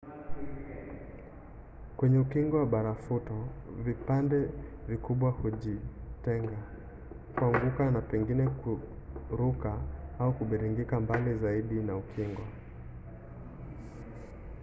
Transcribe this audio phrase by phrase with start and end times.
[1.97, 3.35] kwenye ukingo wa barafuto
[3.85, 4.39] vipande
[4.89, 6.57] vikubwa hujitenga
[7.35, 8.43] kuanguka na pengine
[9.29, 9.71] kuruka
[10.19, 12.43] au kubingirika mbali zaidi na ukingo